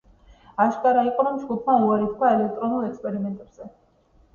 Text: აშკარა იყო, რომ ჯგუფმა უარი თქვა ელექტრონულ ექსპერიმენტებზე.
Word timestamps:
აშკარა 0.65 1.03
იყო, 1.11 1.27
რომ 1.29 1.39
ჯგუფმა 1.43 1.77
უარი 1.85 2.11
თქვა 2.17 2.35
ელექტრონულ 2.41 2.93
ექსპერიმენტებზე. 2.93 3.75